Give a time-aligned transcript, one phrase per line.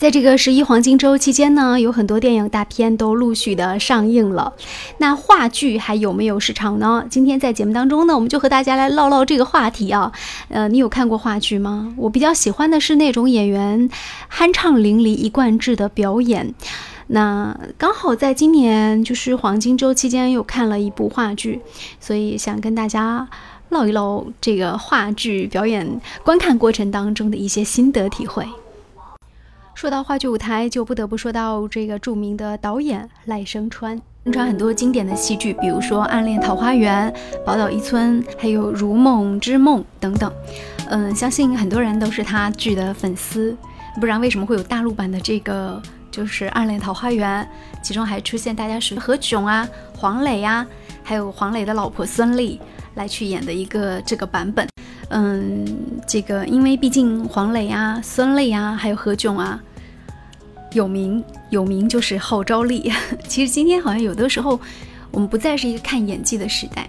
[0.00, 4.54] 在这个十一黄金周期间呢，有很多电影大片都陆续的上映了。
[4.96, 7.04] 那话剧还有没有市场呢？
[7.10, 10.10] 今天在节目当中呢，我们就和大家来唠唠这个话题啊。
[10.48, 11.92] 呃，你有看过话剧吗？
[11.98, 13.90] 我比较喜欢的是那种演员
[14.32, 16.54] 酣畅淋漓、一贯制的表演。
[17.08, 21.60] 那刚好在今年就是黄金周期间又看了一部话剧，
[22.00, 23.28] 所以想跟大家
[23.68, 28.46] 唠一唠这个话剧表演观看过程当中的一些心得体会。
[29.80, 33.98] 说到话剧舞台，就不得不说到这个著名的导演赖声川。
[34.24, 37.10] 宣传很多经典的戏剧，比如说《暗恋桃花源》
[37.44, 40.30] 《宝岛一村》，还有《如梦之梦》等等。
[40.90, 43.56] 嗯，相信很多人都是他剧的粉丝，
[43.98, 47.42] 不然为什么会有大陆版的这个就是《暗恋桃花源》？
[47.82, 49.66] 其中还出现大家熟何炅啊、
[49.96, 50.66] 黄磊啊，
[51.02, 52.58] 还有黄磊的老婆孙俪
[52.96, 54.68] 来去演的一个这个版本。
[55.08, 55.64] 嗯，
[56.06, 59.58] 这个因为毕竟黄磊啊、孙俪啊，还有何炅啊。
[60.72, 62.92] 有名有名就是号召力。
[63.28, 64.58] 其实今天好像有的时候，
[65.10, 66.88] 我们不再是一个看演技的时代，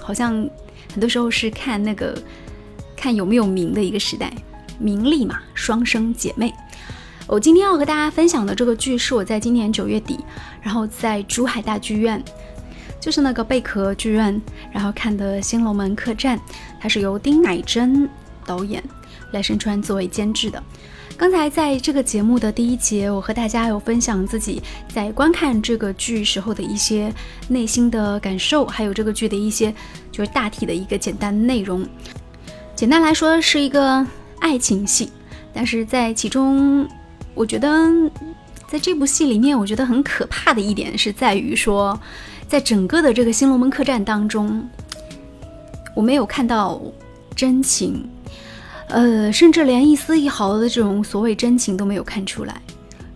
[0.00, 0.32] 好像
[0.92, 2.16] 很多时候是看那个
[2.96, 4.32] 看有没有名的一个时代。
[4.78, 6.50] 名利嘛，双生姐妹。
[7.26, 10.18] 我今天要和大家分享的这个剧是我在今年九月底，
[10.62, 12.24] 然后在珠海大剧院，
[12.98, 14.40] 就是那个贝壳剧院，
[14.72, 16.38] 然后看的《新龙门客栈》，
[16.80, 18.08] 它是由丁乃真
[18.46, 18.82] 导演，
[19.32, 20.62] 赖声川作为监制的。
[21.20, 27.12] 刚才在这个节目的第一节，我和大家有分享自己在观看这个剧时候的一些
[27.46, 29.70] 内心的感受，还有这个剧的一些
[30.10, 31.86] 就是大体的一个简单内容。
[32.74, 34.04] 简单来说是一个
[34.38, 35.12] 爱情戏，
[35.52, 36.88] 但是在其中，
[37.34, 37.86] 我觉得
[38.66, 42.00] 在这部戏里面，我觉得很可怕的一点是在于说，
[42.48, 44.66] 在整个的这个新龙门客栈当中，
[45.94, 46.80] 我没有看到
[47.36, 48.08] 真情。
[48.90, 52.60] 呃，甚至连一丝一毫的这种所谓真情都没有看出来，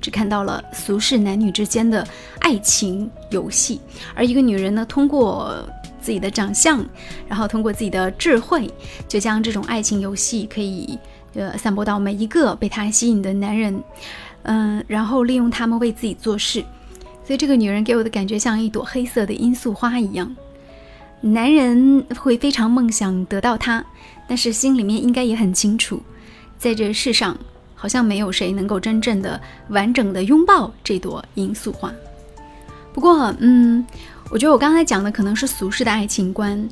[0.00, 2.06] 只看到了俗世男女之间的
[2.40, 3.80] 爱情游戏。
[4.14, 5.68] 而一个女人呢，通过
[6.00, 6.84] 自己的长相，
[7.28, 8.72] 然后通过自己的智慧，
[9.08, 10.98] 就将这种爱情游戏可以
[11.34, 13.82] 呃散播到每一个被她吸引的男人，
[14.42, 16.64] 嗯，然后利用他们为自己做事。
[17.24, 20.36] 所以这个女人给我的感觉像一朵黑色的罂粟花一样，
[21.20, 23.84] 男人会非常梦想得到她。
[24.26, 26.00] 但是心里面应该也很清楚，
[26.58, 27.36] 在这世上
[27.74, 31.92] 好像没有谁能够真正的完整的拥抱这朵罂粟花。
[32.92, 33.84] 不过，嗯，
[34.30, 36.68] 我觉得我刚才讲的可能是俗世的爱情观，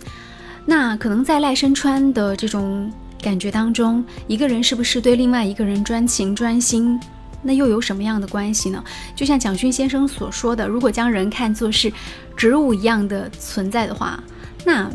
[0.65, 6.99] 那可能在赖声川的这种感觉当中，一个人是不是对另外一个人专情专心，
[7.43, 8.83] 那又有什么样的关系呢？
[9.17, 11.93] 就像蒋勋先生所说的，如果将人看作是
[12.37, 14.23] 植物一样的存在的话，
[14.65, 14.89] 那，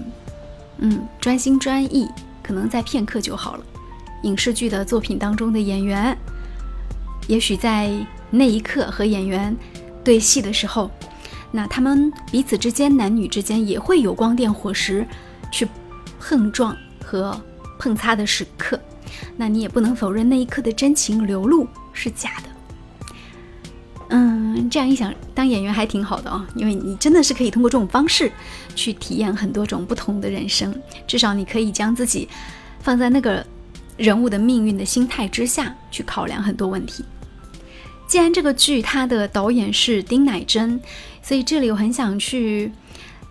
[0.77, 2.07] 嗯，专心专意。
[2.47, 3.65] 可能在片刻就好了。
[4.23, 6.17] 影视剧的作品当中的演员，
[7.27, 7.93] 也许在
[8.31, 9.55] 那一刻和演员
[10.01, 10.89] 对戏的时候，
[11.51, 15.05] 那他们彼此之间、男女之间也会有光电火石
[15.51, 15.67] 去
[16.21, 17.37] 碰撞和
[17.77, 18.79] 碰擦的时刻。
[19.35, 22.49] 那你也不能否认那一刻的真情流露是假的。
[24.69, 28.31] 这样一想，当演员还挺好的啊，因为你真的是可以通过这种方式
[28.75, 30.73] 去体验很多种不同的人生，
[31.07, 32.27] 至少你可以将自己
[32.79, 33.45] 放在那个
[33.97, 37.03] 人物的命运的心态之下去考量很多问题。
[38.07, 40.79] 既然这个剧它的导演是丁乃真，
[41.21, 42.71] 所以这里我很想去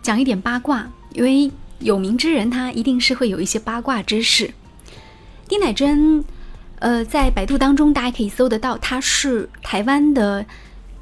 [0.03, 4.51] 讲一点八卦，因为有名之人他一定是会有一些八卦知识。
[5.49, 6.25] 丁乃真，
[6.79, 10.45] 呃，在百度当中大家可以搜得到，他是台湾的。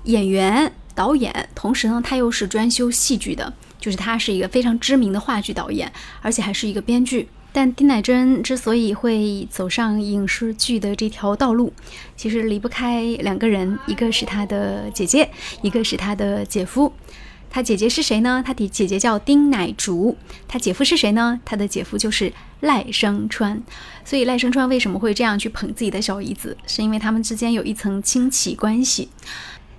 [0.04, 5.92] 演员、导演，同时呢，他又是专修戏剧的，就是他是一个非常知名的话剧导演，
[6.22, 7.28] 而且还是一个编剧。
[7.52, 11.72] 但丁乃真之所以会走上影视剧的这条道路，
[12.16, 15.30] 其实离不开两个人，一个是他的姐姐，
[15.62, 16.92] 一个是他的姐夫。
[17.48, 18.42] 他姐姐是谁呢？
[18.44, 20.16] 他的姐姐叫丁乃竺。
[20.48, 21.40] 他姐夫是谁呢？
[21.44, 23.62] 他的姐夫就是赖声川。
[24.04, 26.56] 所以赖声川为什么会这样去捧自己的小姨子？
[26.66, 29.08] 是因为他们之间有一层亲戚关系。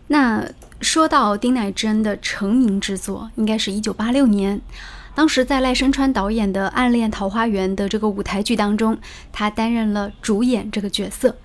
[0.07, 0.47] 那
[0.81, 4.61] 说到丁乃真的成名之作，应该是一九八六年，
[5.15, 8.97] 当时在赖声川导演的《暗恋桃花源》的这个舞台剧当中，
[9.31, 11.35] 他担任了主演这个角色。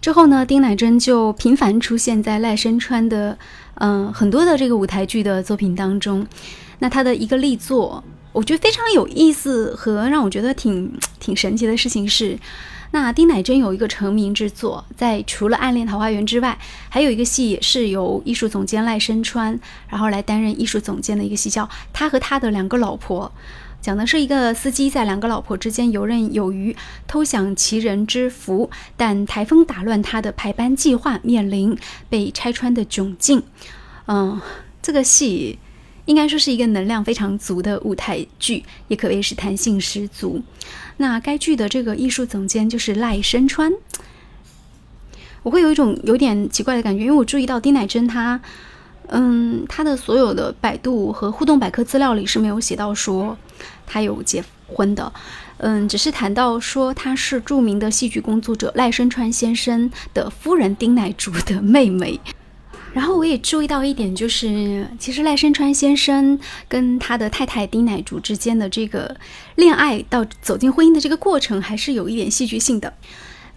[0.00, 3.36] 之后呢，丁乃真就频繁出现在赖声川的
[3.74, 6.26] 嗯很多的这个舞台剧的作品当中。
[6.78, 12.38] 那他的一个力作，我觉得非常有意思和让我觉得挺挺神奇的事情是。
[12.90, 16.58] 那丁乃真有一个成名之作，在除了《暗恋桃花源》之外，
[16.88, 19.58] 还有一个戏也是由艺术总监赖声川，
[19.88, 23.30] 然后来担任艺术总监的一个戏，叫《他和他的两个老婆》。
[23.80, 26.74] 讲的是一个司机在两个老婆之间游刃有余，
[27.06, 33.42] 偷享其人之福，但台风打乱他的排班计划，面临被拆穿的窘境。
[34.06, 34.40] 嗯，
[34.82, 35.58] 这个戏
[36.08, 40.42] 应该说是一个能量非常足的舞台剧，也可谓是弹性十足。
[40.96, 43.70] 那该剧的这个艺术总监就是赖声川。
[45.42, 48.40] 我会有一种有点奇怪的感觉，因为我注意到丁乃真她，
[49.08, 53.36] 嗯，她的所有的百度和互动百科资料里是没有写到说
[53.86, 55.12] 她有结婚的，
[55.58, 62.18] 嗯，只是谈到说她是著名的戏剧工作者赖声川先生的夫人丁乃竺的妹妹。
[62.94, 66.38] 然后我也注意到一点，就是其实赖声川先生
[66.68, 69.16] 跟他的太太丁乃竺之间的这个
[69.54, 72.92] 恋爱到走进婚姻的这个过程，还是有一点戏剧性的。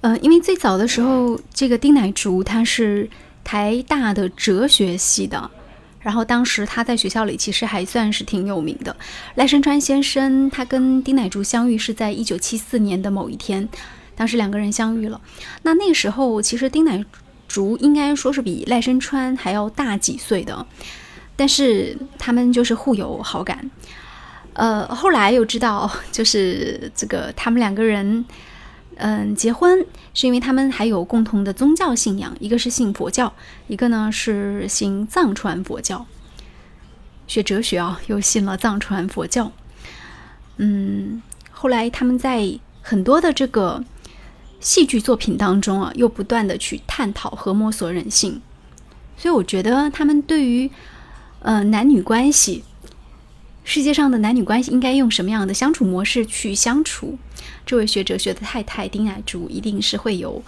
[0.01, 3.09] 呃，因为最早的时候，这个丁乃竺他是
[3.43, 5.49] 台大的哲学系的，
[6.01, 8.95] 然后当时他在学校里其实还算是挺有名的。
[9.35, 13.67] 赖声川先生他跟丁乃竺相遇是在一九七四年的某一天，
[14.15, 15.21] 当时两个人相遇了。
[15.63, 17.03] 那那时候其实丁乃
[17.51, 20.65] 竹应该说是比赖声川还要大几岁的，
[21.35, 23.69] 但是他们就是互有好感。
[24.53, 28.25] 呃，后来又知道 就是这个他们两个人。
[29.03, 29.83] 嗯，结婚
[30.13, 33.33] 是因为他们还有共同的宗教信仰，一个是信佛教，
[33.65, 36.05] 一个呢是信藏传佛教。
[37.25, 39.51] 学哲学啊，又信了藏传佛教。
[40.57, 41.19] 嗯，
[41.49, 43.83] 后来他们在很多的这个
[44.61, 48.41] 戏剧作品当中啊，又不断的去探讨和摸索人性。
[49.17, 50.71] 所以我觉得他们对于
[51.39, 52.63] 呃男女关系，
[53.63, 57.17] 世界上的男女关系应该用什么样的相处模式去相处？
[57.65, 60.41] 这位学哲学的太太丁乃竺一定是会有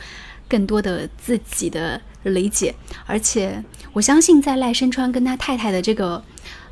[0.47, 2.73] 更多的自己的理解，
[3.05, 3.63] 而且
[3.93, 6.23] 我相信在赖声川跟他太太的这个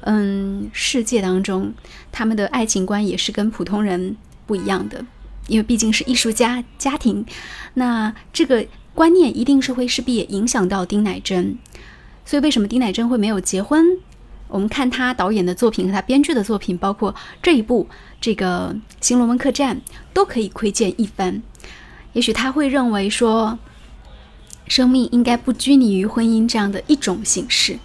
[0.01, 1.73] 嗯世界当中，
[2.11, 4.15] 他们的爱情观也是跟普通人
[4.45, 5.05] 不一样的，
[5.47, 7.25] 因为毕竟是艺术家家庭，
[7.73, 11.57] 那这个观念一定是会势必也影响到丁乃真，
[12.25, 13.97] 所以为什么丁乃真会没有结婚？
[14.47, 17.87] 我们看他导演的作品和他编剧的作品，包括这一部
[18.19, 19.77] 这个《新龙门客栈》，
[20.13, 21.41] 都可以窥见一番。
[22.11, 23.57] 也许他会认为说，
[24.67, 27.79] 生命应该不拘泥于婚姻这样的一种形式。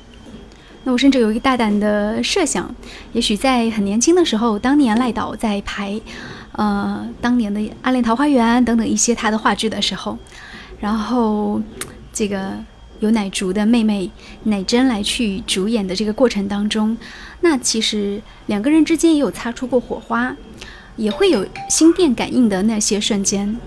[0.82, 2.74] 那我甚至有一个大胆的设想，
[3.12, 6.00] 也许在很年轻的时候，当年赖导在排，
[6.56, 10.18] 呃，当年的《暗恋桃花源》等等一些他的话剧的时候，
[10.80, 11.62] 然后
[12.12, 12.52] 这个。
[13.00, 14.10] 有乃竹的妹妹
[14.44, 16.96] 乃真来去主演的这个过程当中，
[17.42, 20.34] 那其实两个人之间也有擦出过火花，
[20.96, 23.60] 也会有心电感应的那些瞬间，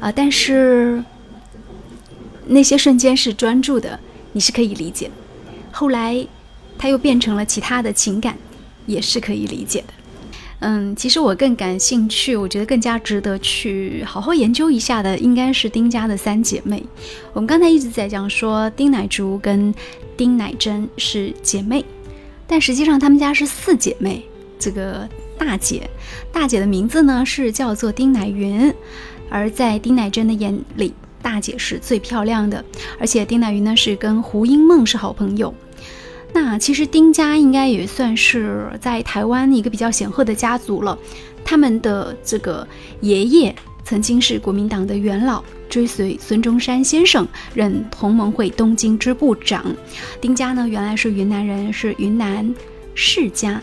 [0.00, 1.04] 啊，但是
[2.46, 4.00] 那些瞬间是专注的，
[4.32, 5.08] 你是可以理解。
[5.70, 6.26] 后来
[6.76, 8.36] 他又变成了其他的情感，
[8.86, 9.94] 也是可以理解的。
[10.60, 16.84] 嗯，其实我更感兴趣，我觉得更加值得去好好研究一下的，应该是丁家的三姐妹。
[17.32, 19.72] 我们刚才一直在讲说丁乃竺跟
[20.16, 21.84] 丁乃真是姐妹，
[22.46, 24.24] 但实际上她们家是四姐妹。
[24.58, 25.08] 这个
[25.38, 25.88] 大姐，
[26.32, 28.74] 大姐的名字呢是叫做丁乃云，
[29.30, 32.64] 而在丁乃真的眼里，大姐是最漂亮的，
[32.98, 35.54] 而且丁乃云呢是跟胡因梦是好朋友。
[36.40, 40.96] 那其实丁家应该也算是在台湾一个比较显赫的家族了。
[41.44, 42.66] 他们的这个
[43.00, 43.52] 爷爷
[43.82, 49.66] 曾经是国民党的元老，追随孙中山先生任同盟会东京支部长。
[50.20, 52.54] 丁家呢，原来是云南人，是云南
[52.94, 53.60] 世家。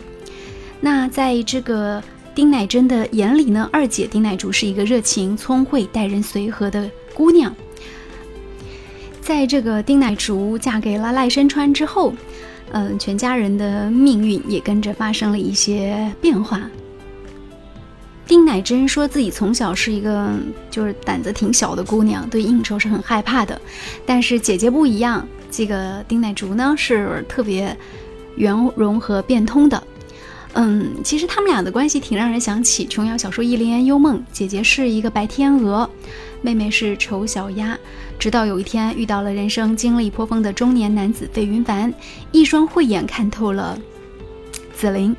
[0.78, 2.02] 那在这个
[2.34, 7.56] 丁乃真的眼里呢，二姐丁乃竺是一个热情、聪慧、待人随和的姑娘。
[9.22, 12.12] 在这个丁乃竺嫁给了赖声川之后。
[12.72, 16.68] 嗯，全家人的命运也跟着发生了一些变化。
[18.26, 20.30] 丁乃真说自己从小是一个
[20.68, 23.60] 就是胆子挺小的姑娘，对应酬是很害怕的。
[24.04, 27.76] 但是姐姐不一样，这个丁乃竺呢是特别
[28.34, 29.80] 圆融和变通的。
[30.54, 35.88] 嗯，其实他们俩的关系挺让人想起琼瑶小说《一帘幽梦》，姐姐是一个白天鹅，
[36.42, 37.78] 妹妹是丑小鸭。
[38.18, 41.92] 直到有一天遇到了人生经历颇丰的中年男子费云凡，
[42.32, 43.78] 一双慧眼看透了
[44.74, 45.14] 紫菱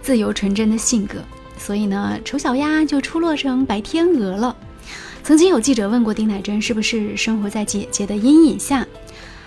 [0.00, 1.18] 自由纯真的性格，
[1.58, 4.56] 所以呢，丑小鸭就出落成白天鹅了。
[5.22, 8.86] 曾经有记者问过丁乃真是不是生活在姐姐的阴影下，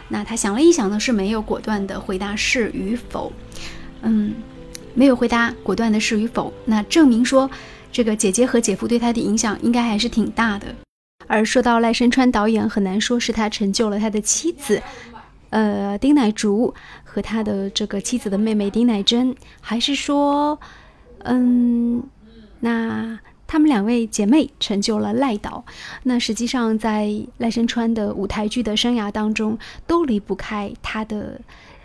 [0.09, 3.33] 那他想了一想呢，是没有果断的回答是与否。
[4.03, 4.35] 嗯，
[4.93, 7.49] 没有回答果断的是与否，那证明说
[7.91, 10.67] 这个姐姐和姐夫对她的影响应该还是挺大的。
[11.31, 14.81] 而说到赖声川导演，很难说是他成就了他的妻子，
[15.49, 16.73] 呃，丁乃竺
[17.05, 20.59] 和他的这个妻子的妹妹丁乃真，还是说，
[21.19, 22.03] 嗯，
[22.59, 25.63] 那她们两位姐妹成就了赖导。
[26.03, 29.57] 那实际上在赖声川的舞台剧的生涯当中，
[29.87, 31.39] 都离不开他的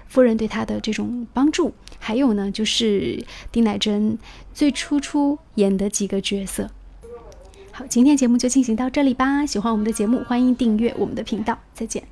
[0.08, 1.72] 夫人对他的这种帮助。
[2.00, 4.18] 还有呢，就是丁乃真
[4.52, 6.68] 最初出演的几个角色。
[7.76, 9.44] 好，今天节目就进行到这里吧。
[9.44, 11.58] 喜欢我们的节目，欢迎订阅我们的频道。
[11.74, 12.02] 再见。